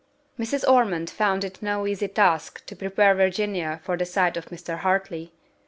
Mrs. 0.39 0.67
Ormond 0.67 1.11
found 1.11 1.43
it 1.43 1.61
no 1.61 1.85
easy 1.85 2.07
task 2.07 2.65
to 2.65 2.75
prepare 2.75 3.13
Virginia 3.13 3.81
for 3.83 3.95
the 3.97 4.05
sight 4.07 4.35
of 4.35 4.47
Mr. 4.47 4.79
Hartley. 4.79 5.31